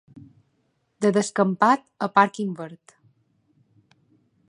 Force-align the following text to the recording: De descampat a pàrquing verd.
De 1.05 1.11
descampat 1.17 1.85
a 2.07 2.09
pàrquing 2.17 2.57
verd. 2.63 2.99